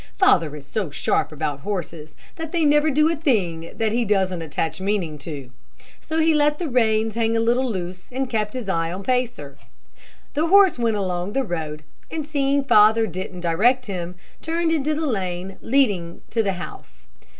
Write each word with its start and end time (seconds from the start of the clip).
Father 0.17 0.55
is 0.55 0.65
so 0.65 0.89
sharp 0.89 1.31
about 1.31 1.59
horses, 1.59 2.15
that 2.35 2.51
they 2.51 2.65
never 2.65 2.89
do 2.89 3.07
a 3.07 3.15
thing 3.15 3.71
that 3.77 3.91
he 3.91 4.03
doesn't 4.03 4.41
attach 4.41 4.79
a 4.79 4.83
meaning 4.83 5.19
to. 5.19 5.51
So 5.99 6.17
he 6.19 6.33
let 6.33 6.57
the 6.57 6.67
reins 6.67 7.13
hang 7.13 7.37
a 7.37 7.39
little 7.39 7.69
loose, 7.69 8.11
and 8.11 8.27
kept 8.27 8.55
his 8.55 8.67
eye 8.67 8.91
on 8.91 9.03
Pacer. 9.03 9.59
The 10.33 10.47
horse 10.47 10.79
went 10.79 10.97
along 10.97 11.33
the 11.33 11.43
road, 11.43 11.83
and 12.09 12.25
seeing 12.25 12.63
father 12.63 13.05
didn't 13.05 13.41
direct 13.41 13.85
him, 13.85 14.15
turned 14.41 14.71
into 14.71 14.95
the 14.95 15.05
lane 15.05 15.59
leading 15.61 16.21
to 16.31 16.41
the 16.41 16.53
house. 16.53 17.07